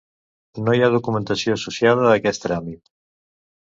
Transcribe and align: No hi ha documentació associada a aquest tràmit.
No 0.67 0.75
hi 0.77 0.81
ha 0.85 0.89
documentació 0.95 1.59
associada 1.61 2.11
a 2.11 2.19
aquest 2.19 2.47
tràmit. 2.51 2.87